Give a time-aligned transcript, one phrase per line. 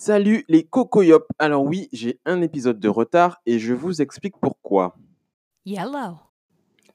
[0.00, 1.26] Salut les cocoyops.
[1.38, 4.96] Alors oui, j'ai un épisode de retard et je vous explique pourquoi.
[5.66, 6.16] Yellow.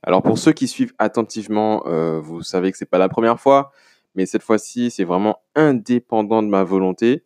[0.01, 3.71] Alors pour ceux qui suivent attentivement, euh, vous savez que c'est pas la première fois,
[4.15, 7.23] mais cette fois-ci, c'est vraiment indépendant de ma volonté.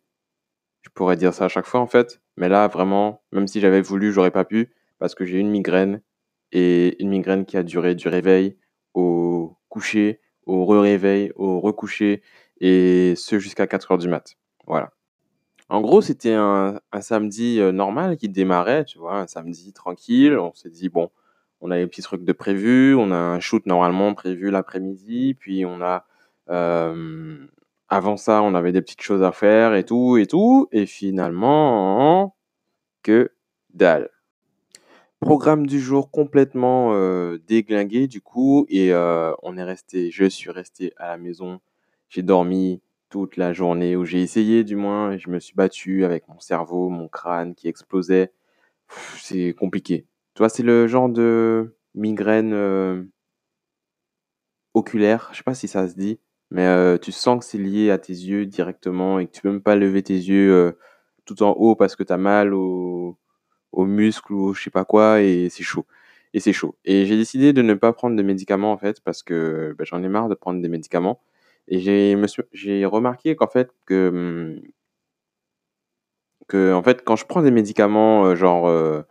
[0.82, 3.80] Je pourrais dire ça à chaque fois en fait, mais là vraiment, même si j'avais
[3.80, 6.02] voulu, j'aurais pas pu parce que j'ai une migraine
[6.52, 8.58] et une migraine qui a duré du réveil
[8.92, 12.20] au coucher, au re-réveil, au recoucher
[12.60, 14.36] et ce jusqu'à 4 heures du mat.
[14.66, 14.92] Voilà.
[15.70, 20.36] En gros, c'était un, samedi euh, normal qui démarrait, tu vois, un samedi tranquille.
[20.36, 21.10] On s'est dit, bon,
[21.60, 25.64] on a les petits trucs de prévu, on a un shoot normalement prévu l'après-midi, puis
[25.64, 26.06] on a...
[26.50, 27.46] euh,
[27.88, 32.36] avant ça, on avait des petites choses à faire et tout, et tout, et finalement,
[33.04, 33.30] que
[33.72, 34.10] dalle.
[35.20, 40.94] Programme du jour complètement euh, déglingué du coup, et on est resté, je suis resté
[40.96, 41.60] à la maison,
[42.08, 46.04] j'ai dormi toute la journée, ou j'ai essayé du moins, et je me suis battu
[46.04, 48.32] avec mon cerveau, mon crâne qui explosait.
[49.18, 50.06] C'est compliqué.
[50.34, 53.04] Tu vois, c'est le genre de migraine euh,
[54.74, 56.18] oculaire, je sais pas si ça se dit,
[56.50, 59.50] mais euh, tu sens que c'est lié à tes yeux directement et que tu peux
[59.50, 60.72] même pas lever tes yeux euh,
[61.24, 63.18] tout en haut parce que tu as mal au,
[63.72, 65.86] aux muscles ou je sais pas quoi et c'est chaud.
[66.34, 66.76] Et c'est chaud.
[66.84, 70.02] Et j'ai décidé de ne pas prendre de médicaments en fait parce que ben, j'en
[70.02, 71.20] ai marre de prendre des médicaments.
[71.70, 74.62] Et j'ai remarqué qu'en fait que, hum,
[76.48, 79.02] que en fait quand je prends des médicaments euh, genre euh,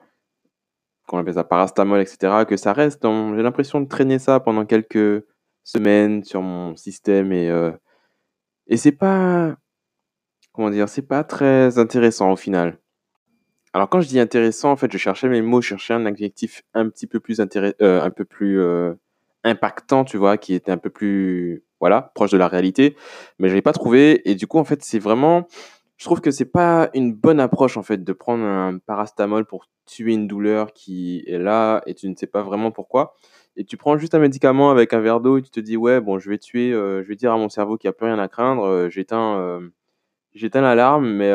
[1.08, 5.24] qu'on appelle ça paracétamol etc que ça reste j'ai l'impression de traîner ça pendant quelques
[5.64, 7.72] semaines sur mon système et euh,
[8.68, 9.56] et c'est pas
[10.54, 12.80] comment dire c'est pas très intéressant au final.
[13.74, 16.64] Alors quand je dis intéressant, en fait, je cherchais mes mots, je cherchais un adjectif
[16.74, 18.96] un petit peu plus euh, un peu plus euh,
[19.44, 22.95] impactant, tu vois, qui était un peu plus voilà, proche de la réalité,
[23.39, 25.47] mais je l'ai pas trouvé et du coup en fait, c'est vraiment
[25.97, 29.66] je trouve que c'est pas une bonne approche en fait de prendre un paracétamol pour
[29.85, 33.16] tuer une douleur qui est là et tu ne sais pas vraiment pourquoi
[33.57, 36.00] et tu prends juste un médicament avec un verre d'eau et tu te dis ouais,
[36.00, 38.06] bon, je vais tuer euh, je vais dire à mon cerveau qu'il n'y a plus
[38.06, 39.69] rien à craindre, euh, j'éteins euh,
[40.34, 41.34] J'éteins l'alarme, mais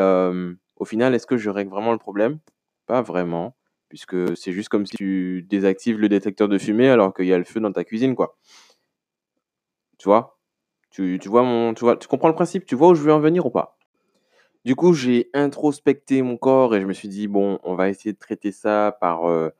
[0.76, 2.38] au final, est-ce que je règle vraiment le problème?
[2.86, 3.56] Pas vraiment,
[3.88, 7.38] puisque c'est juste comme si tu désactives le détecteur de fumée alors qu'il y a
[7.38, 8.36] le feu dans ta cuisine, quoi.
[9.98, 10.33] Tu vois?
[10.94, 12.66] Tu, vois mon, tu vois, tu comprends le principe?
[12.66, 13.76] Tu vois où je veux en venir ou pas?
[14.64, 18.12] Du coup, j'ai introspecté mon corps et je me suis dit, bon, on va essayer
[18.12, 19.50] de traiter ça par, euh,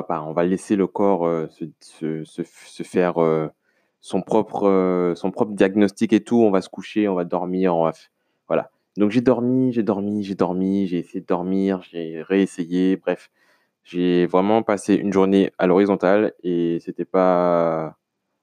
[0.00, 1.48] par, on va laisser le corps euh,
[1.80, 3.48] se, se, faire euh,
[4.00, 6.40] son propre, euh, son propre diagnostic et tout.
[6.40, 7.92] On va se coucher, on va dormir, on va,
[8.48, 8.70] voilà.
[8.96, 13.30] Donc j'ai dormi, j'ai dormi, j'ai dormi, j'ai essayé de dormir, j'ai réessayé, bref.
[13.84, 17.96] J'ai vraiment passé une journée à l'horizontale et c'était pas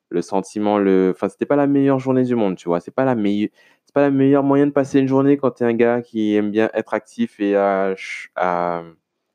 [0.09, 2.79] le sentiment, le, enfin, c'était pas la meilleure journée du monde, tu vois.
[2.79, 3.49] C'est pas la meilleure,
[3.85, 6.51] c'est pas la meilleure moyen de passer une journée quand t'es un gars qui aime
[6.51, 8.83] bien être actif et ach- à,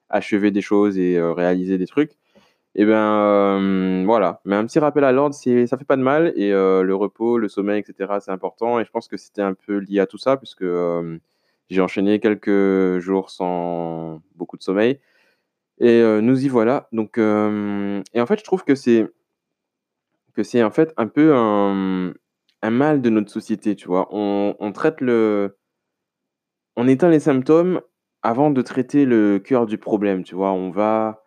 [0.09, 2.13] achever des choses et euh, réaliser des trucs.
[2.77, 4.41] Et ben euh, voilà.
[4.45, 6.95] Mais un petit rappel à l'ordre, c'est, ça fait pas de mal et euh, le
[6.97, 8.21] repos, le sommeil, etc.
[8.21, 10.65] C'est important et je pense que c'était un peu lié à tout ça puisque
[11.71, 15.01] j'ai enchaîné quelques jours sans beaucoup de sommeil
[15.81, 16.89] et nous y voilà.
[16.93, 19.09] Donc et en fait, je trouve que c'est
[20.35, 22.15] que c'est en fait un peu un,
[22.71, 24.09] mal de notre société, tu vois.
[24.13, 25.57] On, traite le,
[26.77, 27.81] on éteint les symptômes
[28.23, 30.53] avant de traiter le cœur du problème, tu vois.
[30.53, 31.23] On va,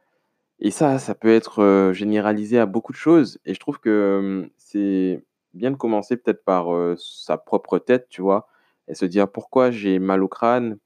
[0.60, 3.40] et ça, ça peut être euh, généralisé à beaucoup de choses.
[3.46, 5.24] Et je trouve que euh, c'est
[5.54, 8.48] bien de commencer peut-être par euh, sa propre tête, tu vois,
[8.88, 10.78] et se dire pourquoi j'ai mal au crâne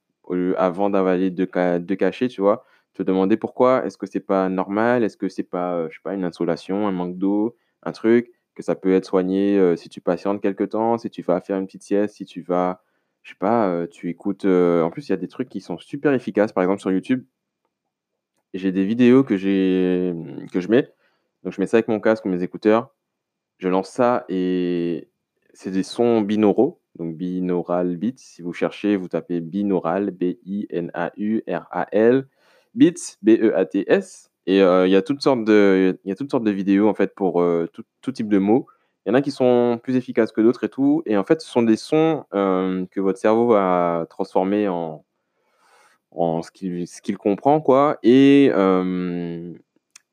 [0.58, 2.66] avant d'avaler deux, ca- deux cachets, tu vois.
[2.94, 6.14] Te demander pourquoi, est-ce que c'est pas normal, est-ce que c'est pas, euh, je pas,
[6.14, 10.02] une insolation, un manque d'eau, un truc, que ça peut être soigné euh, si tu
[10.02, 12.84] patientes quelque temps, si tu vas faire une petite sieste, si tu vas,
[13.24, 14.46] je sais pas, euh, tu écoutes.
[14.46, 16.92] euh, en plus, il y a des trucs qui sont super efficaces, par exemple sur
[16.92, 17.26] YouTube.
[18.54, 20.14] J'ai des vidéos que j'ai
[20.52, 20.90] que je mets.
[21.44, 22.94] Donc je mets ça avec mon casque ou mes écouteurs.
[23.60, 25.10] Je lance ça et
[25.54, 28.18] c'est des sons binauraux, donc binaural beats.
[28.18, 30.68] Si vous cherchez, vous tapez binaural, B-I-N-A-U-R-A-L,
[32.76, 34.31] beats, B-E-A-T-S.
[34.48, 36.94] Et euh, il y a toutes sortes de, y a toutes sortes de vidéos en
[36.94, 37.68] fait pour euh,
[38.02, 38.68] tout, type de mots.
[39.06, 41.02] Il y en a qui sont plus efficaces que d'autres et tout.
[41.06, 45.04] Et en fait, ce sont des sons euh, que votre cerveau va transformer en,
[46.12, 47.98] en ce qu'il comprend, quoi.
[48.04, 48.52] Et,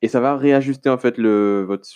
[0.01, 1.87] et ça va réajuster en fait le, votre,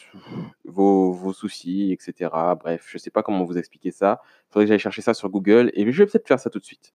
[0.66, 2.30] vos, vos soucis, etc.
[2.60, 4.22] Bref, je sais pas comment vous expliquer ça.
[4.22, 6.60] Il faudrait que j'aille chercher ça sur Google et je vais peut-être faire ça tout
[6.60, 6.94] de suite.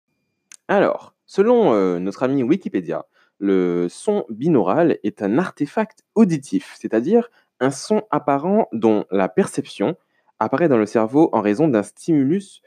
[0.69, 3.05] Alors, selon notre ami Wikipédia,
[3.39, 9.97] le son binaural est un artefact auditif, c'est-à-dire un son apparent dont la perception
[10.39, 12.61] apparaît dans le cerveau en raison d'un stimulus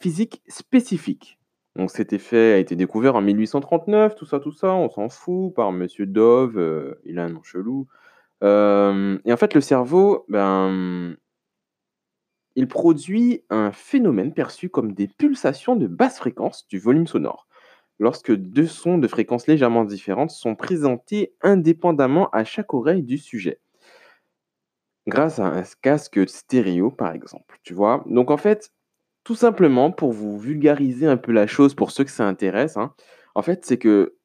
[0.00, 1.38] physique spécifique.
[1.76, 5.52] Donc cet effet a été découvert en 1839, tout ça, tout ça, on s'en fout,
[5.54, 7.86] par monsieur Dove, heu, il a un nom chelou.
[8.42, 11.16] Hem et en fait, le cerveau, ben
[12.56, 17.48] il produit un phénomène perçu comme des pulsations de basse fréquence du volume sonore,
[17.98, 23.60] lorsque 2 sons de fréquences légèrement différentes sont présentés indépendamment à chaque oreille du sujet.
[25.06, 28.02] Grâce à un casque stéréo, par exemple, tu vois?
[28.06, 28.72] Donc en fait,
[29.24, 32.94] tout simplement pour vous vulgariser un peu la chose pour ceux que ça intéresse, hein,
[33.34, 34.16] en fait, c'est que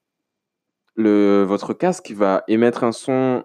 [0.97, 3.43] votre casque va émettre un son,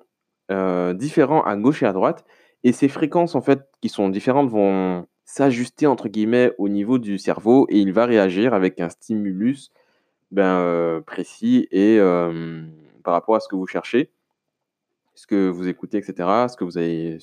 [0.50, 2.24] heu, différent à gauche et à droite
[2.64, 7.18] et ces fréquences, en fait, qui sont différentes vont «s'ajuster» entre guillemets au niveau du
[7.18, 9.70] cerveau et il va réagir avec un stimulus,
[10.34, 12.70] ben, heu, précis et hem,
[13.02, 14.10] par rapport à ce que vous cherchez
[15.14, 17.18] ce que vous écoutez et cetera, ce que vous avez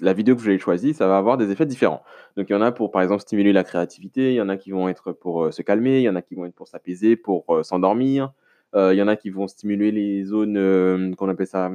[0.00, 2.02] la vidéo que vous avez choisie, ça va avoir des effets différents.
[2.36, 4.56] Donc il y en a pour, par exemple, stimuler la créativité, il y en a
[4.56, 6.68] qui vont être pour, heu, se calmer, il y en a qui vont être pour
[6.68, 8.32] s'apaiser, pour, s'endormir.
[8.74, 11.70] Il y en a qui vont stimuler les zones, qu'on appelle ça,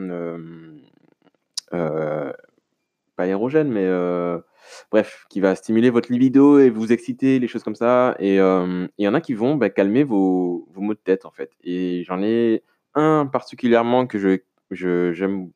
[3.18, 4.44] pas érogènes, mais, heu,
[4.92, 8.16] bref, qui va stimuler votre libido et vous exciter, les choses comme ça.
[8.20, 11.32] Et il y en a qui vont, bah, calmer vos vos maux de tête, en
[11.32, 11.52] fait.
[11.64, 12.64] Et j'en ai
[12.96, 15.52] un particulièrement que je j'aime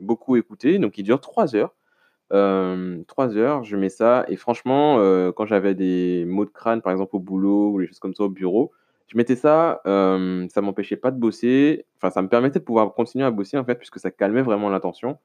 [0.00, 1.74] beaucoup écouter, donc il dure 3 heures.
[2.32, 6.82] Hem, 3 heures, je mets ça et franchement, heu, quand j'avais des maux de crâne,
[6.82, 8.72] par exemple, au boulot ou les choses comme ça au bureau,
[9.08, 12.94] je mettais ça, hem, ça m'empêchait pas de bosser, enfin, ça me permettait de pouvoir
[12.94, 15.18] continuer à bosser, en fait, puisque ça calmait vraiment la tension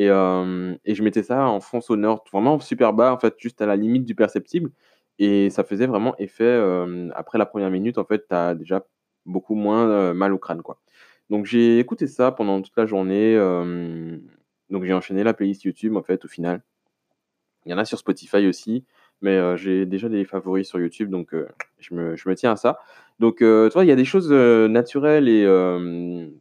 [0.00, 3.60] et hem et je mettais ça en fond sonore, vraiment super bas, en fait, juste
[3.62, 4.70] à la limite du perceptible
[5.18, 8.86] et ça faisait vraiment effet, hem, après la première minute, en fait, tu as déjà
[9.26, 10.80] beaucoup moins, heu, mal au crâne, quoi.
[11.30, 13.36] Donc j'ai écouté ça pendant toute la journée,
[14.70, 16.62] donc j'ai enchaîné la playlist YouTube, en fait, au final.
[17.66, 18.84] Il y en a sur Spotify aussi,
[19.20, 21.34] mais j'ai déjà des favoris sur YouTube, donc
[21.78, 22.78] je me je me tiens à ça.
[23.18, 23.44] Donc tu
[23.74, 25.44] vois, il y a des choses, naturelles et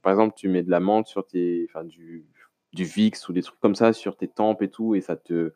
[0.02, 1.86] par exemple, tu mets de la menthe sur tes enfin
[2.74, 5.54] du Vicks ou des trucs comme ça sur tes tempes et tout et ça te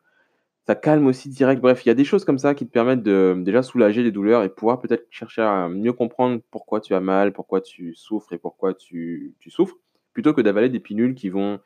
[0.66, 1.60] ça calme aussi direct.
[1.60, 4.12] Bref, il y a des choses comme ça qui te permettent de, déjà, soulager les
[4.12, 8.32] douleurs et pouvoir peut-être chercher à mieux comprendre pourquoi tu as mal, pourquoi tu souffres
[8.32, 9.76] et pourquoi tu tu souffres,
[10.14, 11.60] plutôt que d'avaler des pilules qui vont,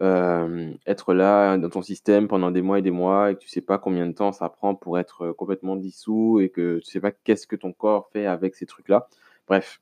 [0.00, 3.48] hem, être là dans ton système pendant des mois et des mois et que tu
[3.48, 7.00] sais pas combien de temps ça prend pour être, complètement dissous et que tu sais
[7.00, 9.08] pas qu'est-ce que ton corps fait avec ces trucs-là.
[9.48, 9.80] Bref.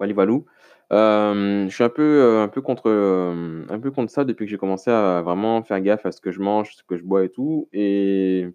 [0.00, 0.46] Walou walou.
[0.92, 4.44] Hem, je suis un peu, heu, un peu contre, hem, un peu contre ça depuis
[4.46, 7.04] que j'ai commencé à vraiment faire gaffe à ce que je mange, ce que je
[7.04, 8.46] bois et tout et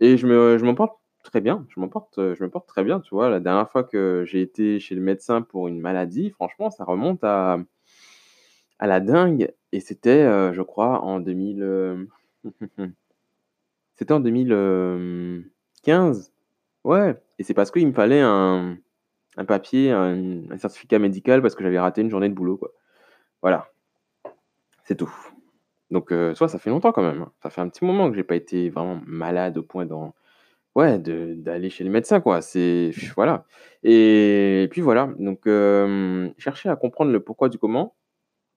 [0.00, 1.66] et je me je m'en porte très bien.
[1.70, 3.30] Je m'en porte, me porte très bien, tu vois?
[3.30, 7.24] La dernière fois que j'ai été chez le médecin pour une maladie, franchement, ça remonte
[7.24, 7.58] à
[8.78, 12.08] à la dingue et c'était, je crois en 2000, hem,
[13.96, 15.44] c'était en 2000, hem,
[15.82, 16.32] 15.
[16.84, 18.78] Ouais et c'est parce qu'il me fallait un
[19.36, 22.72] un papier, un certificat médical parce que j'avais raté une journée de boulot, quoi.
[23.42, 23.68] Voilà.
[24.84, 25.10] C'est tout.
[25.90, 27.32] Donc tu vois, ça fait longtemps quand même, hein.
[27.42, 30.14] Ça fait un petit moment que j'ai pas été vraiment malade au point d'en
[30.76, 32.42] ouais, d'aller chez le médecin, quoi.
[32.42, 33.46] C'est voilà
[33.84, 37.94] et puis voilà, donc hem, chercher à comprendre le pourquoi du comment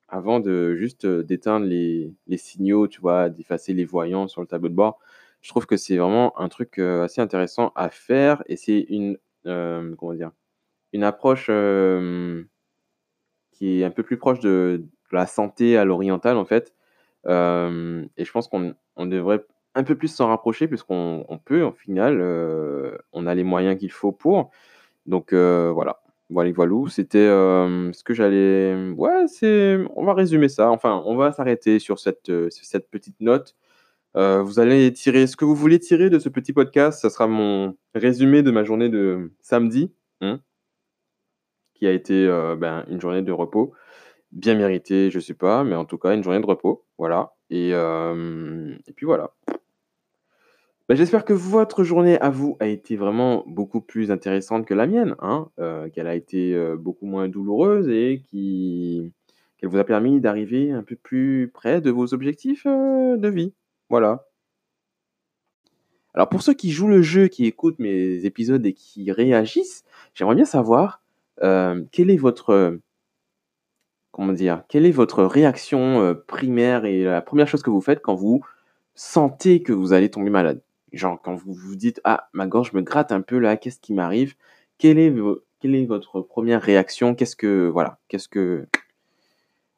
[0.09, 3.29] avant de juste, heu, d'éteindre les signaux, tu vois?
[3.29, 5.00] D'effacer les voyants sur le tableau de bord.
[5.41, 10.13] Je trouve que c'est vraiment un truc, assez intéressant à faire et c'est une, comment
[10.15, 10.31] dire?
[10.94, 11.48] Une approche,
[13.51, 16.74] qui est un peu plus proche de la santé à l'orientale, en fait,
[17.25, 17.29] et
[18.25, 22.22] je pense qu'on on devrait un peu plus s'en rapprocher puisqu'on on peut, au final,
[23.13, 24.51] on a les moyens qu'il faut pour.
[25.06, 26.01] Donc voilà.
[26.29, 31.32] Voili voilou, c'était, ce que j'allais ouais, c'est on va résumer ça, enfin, on va
[31.32, 33.56] s'arrêter sur cette, cette petite note.
[34.13, 37.77] Vous allez tirer ce que vous voulez tirer de ce petit podcast, ça sera mon
[37.96, 40.34] résumé de ma journée de samedi, mmh
[41.77, 43.74] qui a été, heu, ben, une journée de repos.
[44.31, 47.69] Bien méritée, je sais pas, mais en tout cas une journée de repos, voilà et
[47.72, 49.31] hem et puis voilà.
[50.89, 54.88] Bah, j'espère que votre journée à vous a été vraiment beaucoup plus intéressante que la
[54.88, 59.12] mienne, hein, heu, qu'elle a été, beaucoup moins douloureuse et qui
[59.57, 63.53] qu'elle vous a permis d'arriver un peu plus près de vos objectifs, de vie.
[63.89, 64.27] Voilà.
[66.13, 69.84] Alors pour ceux qui jouent le jeu, qui écoutent mes épisodes et qui réagissent,
[70.15, 71.01] j'aimerais bien savoir,
[74.12, 74.63] comment dire?
[74.70, 78.41] Quelle est votre réaction, heu, primaire et la première chose que vous faites quand vous
[78.96, 80.62] sentez que vous allez tomber malade?
[80.94, 83.94] Genre quand vous vous dites: «Ah, ma gorge me gratte un peu là, qu'est-ce qui
[83.94, 84.36] m'arrive?»
[84.79, 87.15] quelle est votre première réaction?
[87.15, 88.67] Qu'est-ce que voilà, qu'est-ce que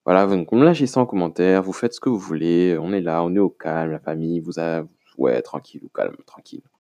[0.06, 3.24] voilà, vous lâchez ça en commentaire, vous faites ce que vous voulez, on est là,
[3.24, 4.84] on est au calme, la famille vous a
[5.18, 6.64] ouais, tranquille ou calme, tranquille.